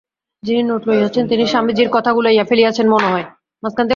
[0.43, 3.25] যিনি নোট লইয়াছেন, তিনি স্বামীজীর কথা গুলাইয়া ফেলিয়াছেন, মনে হয়।